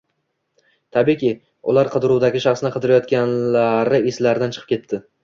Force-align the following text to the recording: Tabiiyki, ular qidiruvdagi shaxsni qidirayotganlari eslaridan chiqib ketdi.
Tabiiyki, 0.95 1.29
ular 1.73 1.91
qidiruvdagi 1.95 2.41
shaxsni 2.45 2.71
qidirayotganlari 2.77 4.01
eslaridan 4.15 4.57
chiqib 4.57 4.73
ketdi. 4.73 5.01